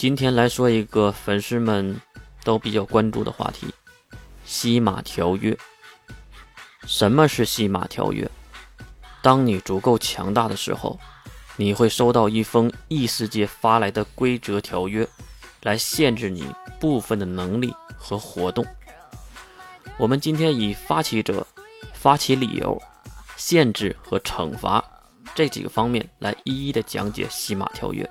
[0.00, 2.00] 今天来说一个粉丝们
[2.42, 3.66] 都比较关注的话题：
[4.46, 5.54] 西马条约。
[6.86, 8.26] 什么是西马条约？
[9.20, 10.98] 当你足够强大的时候，
[11.56, 15.06] 你会收到一封异世界发来的规则条约，
[15.64, 16.46] 来限制你
[16.80, 18.64] 部分的能力和活动。
[19.98, 21.46] 我们今天以发起者、
[21.92, 22.80] 发起理由、
[23.36, 24.82] 限制和惩罚
[25.34, 28.10] 这几个方面来一一的讲解西马条约。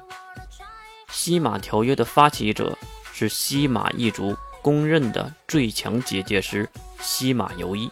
[1.12, 2.78] 西马条约的发起者
[3.14, 6.70] 是西马一族公认的最强结界师
[7.02, 7.89] 西马游一，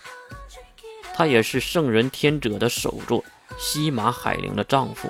[1.14, 3.24] 他也是圣人天者的首座
[3.58, 5.10] 西马海灵的丈夫，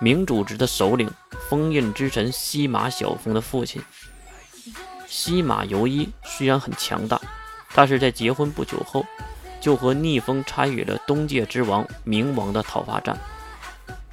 [0.00, 1.10] 明主职的首领
[1.48, 3.80] 封印之神西马小峰的父亲。
[5.06, 7.20] 西马游一虽然很强大，
[7.74, 9.06] 但是在结婚不久后，
[9.60, 13.16] 就和逆风参与了东界之王冥王的讨伐战，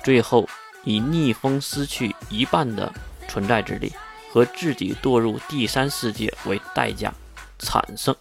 [0.04, 0.48] 最后。
[0.84, 2.92] 以逆风失去一半的
[3.28, 3.92] 存在之力
[4.32, 7.14] 和自己堕入第三世界为代价，
[7.60, 8.16] 产生。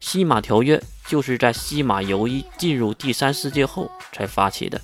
[0.00, 4.80] 西马条约就是在西马游一进入第三世界后才发起的，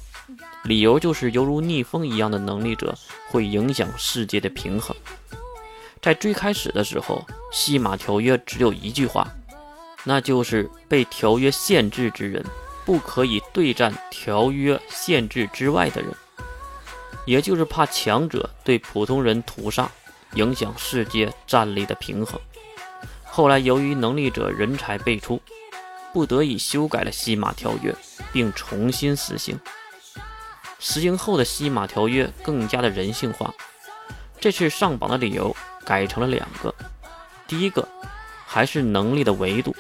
[0.65, 2.97] 理由就是犹如逆风一样的能力者
[3.29, 4.97] 会影响世界的平衡。
[6.01, 9.29] 在最开始的时候，西马条约只有一句话，
[10.03, 12.45] 那就是被条约限制之人
[12.85, 16.13] 不可以对战条约限制之外的人。
[17.25, 19.91] 也就是怕强者对普通人屠杀，
[20.35, 22.41] 影响世界战力的平衡。
[23.25, 25.41] 后来由于能力者人才辈出，
[26.13, 27.95] 不得已修改了西马条约，
[28.33, 29.59] 并重新实行。
[30.79, 33.55] 实行后的西马条约更加的人性化。
[34.41, 36.75] 这次上榜的理由改成了两个：
[37.47, 37.89] 第一个
[38.45, 39.75] 还是能力的维度，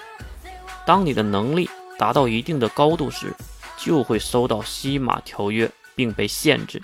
[0.86, 1.68] 当你的能力
[1.98, 3.34] 达到一定的高度时，
[3.76, 6.80] 就会收到西马条约并被限制。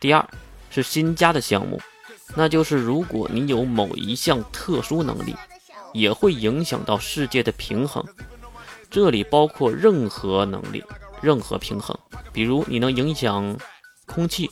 [0.00, 0.28] 第二
[0.70, 1.80] 是新加的项目，
[2.36, 5.34] 那就是如果你有某一项特殊能力，
[5.92, 8.04] 也会影响到世界的平衡。
[8.90, 10.84] 这里包括任何能力、
[11.20, 11.98] 任何平衡，
[12.32, 13.58] 比如你能影响
[14.06, 14.50] 空气、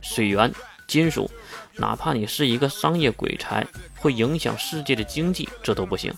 [0.00, 0.52] 水源、
[0.88, 1.30] 金属，
[1.74, 6.12] 哪怕你是一个商业鬼才，会影响世界的经济，这都不行。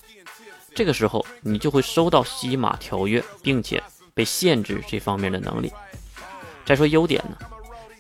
[0.75, 3.83] 这个时候你就会收到西马条约，并且
[4.15, 5.73] 被限制这方面的能力。
[6.65, 7.37] 再说优点呢？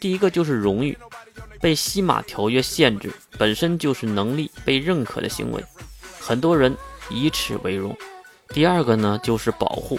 [0.00, 0.96] 第一个就是荣誉，
[1.60, 5.64] 被西马条约限制本身就是能力被认可的行为，
[6.20, 6.76] 很多人
[7.10, 7.96] 以此为荣。
[8.48, 9.98] 第二个呢就是保护，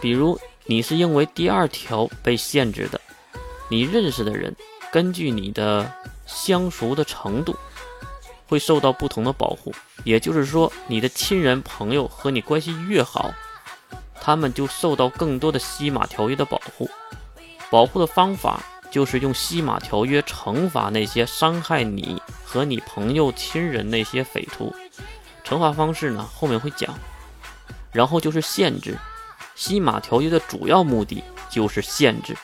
[0.00, 3.00] 比如你是因为第二条被限制的，
[3.68, 4.54] 你认识的人
[4.92, 5.90] 根据你的
[6.26, 7.56] 相熟的程度，
[8.46, 9.74] 会受到不同的保护。
[10.04, 13.32] 也就是说，你的亲人朋友和你关系越好，
[14.20, 16.90] 他们就受到更多的西马条约的保护。
[17.70, 18.62] 保护的方法。
[18.92, 24.72] 就是用西马条约惩罚那些伤害你和你朋友亲人那些匪徒，
[25.42, 26.94] 惩罚方式呢后面会讲。
[27.90, 28.98] 然后就是限制，
[29.54, 32.36] 西马条约的主要目的就是限制，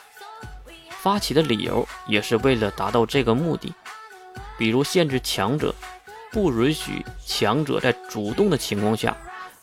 [0.89, 3.71] 发起的理由也是为了达到这个目的。
[4.57, 5.73] 比如限制强者，
[6.31, 9.15] 不允许强者在主动的情况下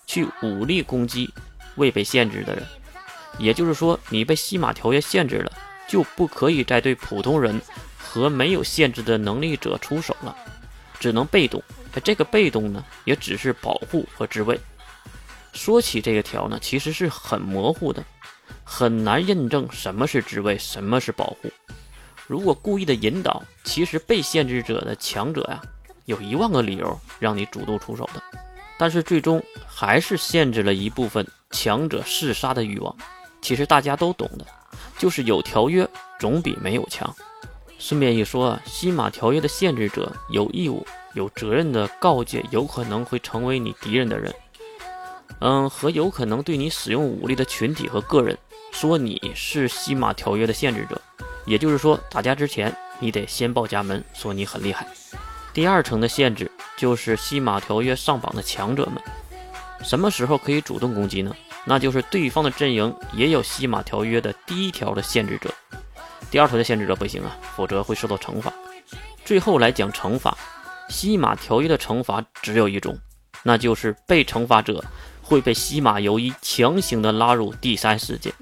[0.06, 1.34] 去武力攻击
[1.74, 2.64] 未被限制的人。
[3.38, 5.52] 也就是说，你被西马条约限制了。
[5.88, 7.60] 就不可以再对普通人
[7.98, 10.36] 和没有限制的能力者出手了，
[10.98, 11.62] 只能被动。
[11.94, 14.60] 而这个被动呢，也只是保护和自卫。
[15.54, 18.04] 说起这个条呢，其实是很模糊的，
[18.62, 21.50] 很难认证什么是自卫，什么是保护。
[22.26, 25.62] 如果故意的引导，其实被限制者的强者呀，
[26.04, 28.22] 有一万个理由让你主动出手的，
[28.76, 32.94] 但是最终还是限制了一部分强者嗜杀的欲望。
[33.40, 34.44] 其实大家都懂的。
[34.98, 37.14] 就是有条约总比没有强。
[37.78, 44.34] 顺便一说啊，西马条约的限制者有义务、有责任的告诫有可能会成为你敌人的人，
[45.40, 48.36] 嗯，和有可能对你使用武力的群体和个人，
[48.72, 51.00] 说你是西马条约的限制者。
[51.44, 54.86] 也就是说，打架之前你得先报家门，说你很厉害。
[55.52, 58.94] 第二层的限制就是西马条约上榜的强者们，
[59.82, 61.36] 什么时候可以主动攻击呢？
[61.68, 65.52] 那就是对方的阵营也有西马条约的第一条的限制者，
[66.30, 68.52] 第二条的限制者不行啊，否则会受到惩罚。
[69.24, 70.38] 最后来讲惩罚，
[70.88, 72.96] 西马条约的惩罚只有一种，
[73.42, 74.84] 那就是被惩罚者
[75.20, 78.32] 会被西马游一强行的拉入第三世界。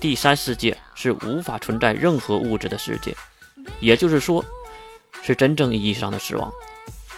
[0.00, 3.14] 第三世界是无法存在任何物质的世界，
[3.80, 4.42] 也就是说，
[5.22, 6.50] 是真正意义上的死亡。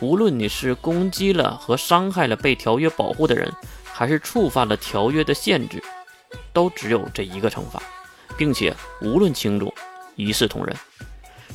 [0.01, 3.53] 无论你是攻击了和伤害了被条约保护的人。
[3.97, 5.83] 还是触犯了条约的限制，
[6.53, 7.83] 都只有这一个惩罚，
[8.37, 9.73] 并且无论轻重，
[10.17, 10.77] 一视同仁。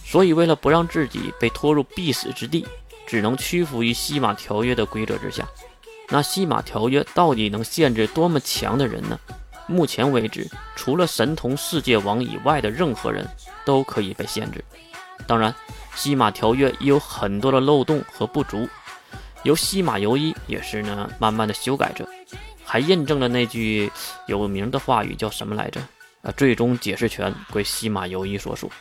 [0.04, 2.66] 所以为了不让自己被拖入必死之地，
[3.06, 5.48] 只能屈服于西马条约的规则之下。
[6.10, 9.20] 那西马条约到底能限制多么强的人呢？
[9.68, 13.24] 目前为止，除了神童世界王以外的任何人
[13.64, 14.66] 都可以被限制。
[15.28, 15.54] 当然，
[15.94, 18.68] 西马条约也有很多的漏洞和不足，
[19.44, 22.08] 由西马游一也是呢慢慢的修改着，
[22.64, 23.92] 还印证了那句
[24.28, 25.82] 有名的话语叫什么来着？
[26.22, 28.72] 啊，最终解释权归西马游一所属。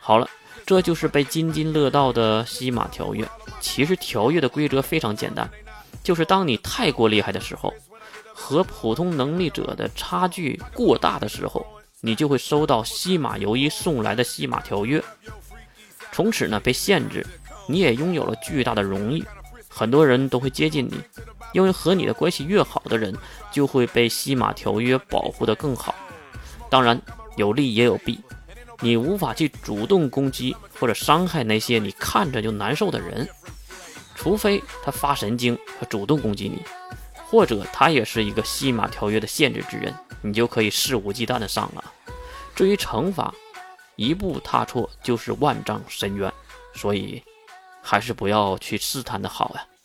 [0.00, 0.28] 好了，
[0.64, 3.28] 这就是被津津乐道的西马条约。
[3.60, 5.50] 其实条约的规则非常简单，
[6.02, 7.72] 就是当你太过厉害的时候。
[8.40, 11.66] 和普通能力者的差距过大的时候，
[12.00, 15.02] 你就会收到西马游一送来的西马条约，
[16.12, 17.26] 从此呢被限制，
[17.66, 19.24] 你也拥有了巨大的荣誉，
[19.68, 20.94] 很多人都会接近你，
[21.52, 23.14] 因为和你的关系越好的人，
[23.52, 25.94] 就会被西马条约保护得更好。
[26.70, 27.00] 当然
[27.36, 28.20] 有利也有弊，
[28.80, 33.28] 你无法去主动攻击或者伤害那些你看着就难受的人，
[34.14, 36.62] 除非他发神经和主动攻击你。
[37.30, 41.84] 或者他也是一个西马条约的限制之人，你就可以肆无忌惮的上了。
[42.56, 43.34] 至于惩罚，
[43.96, 46.32] 一步踏错就是万丈深渊，
[46.74, 47.22] 所以
[47.90, 49.77] 还是不要去试探的好呀。